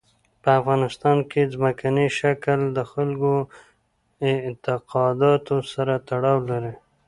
[0.41, 3.33] په افغانستان کې ځمکنی شکل د خلکو
[4.27, 6.73] اعتقاداتو سره تړاو لري.